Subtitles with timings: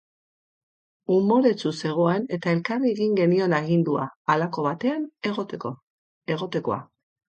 [1.15, 6.85] Umoretsu zegoen eta elkarri egin genion agindua, halako batean egotekoa.